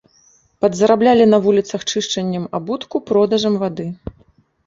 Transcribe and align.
Падзараблялі 0.63 1.25
на 1.33 1.37
вуліцах 1.43 1.81
чышчаннем 1.95 2.47
абутку, 2.59 2.95
продажам 3.09 3.53
вады. 3.65 3.87